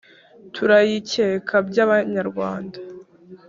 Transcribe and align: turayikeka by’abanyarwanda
turayikeka 0.53 1.55
by’abanyarwanda 1.67 2.77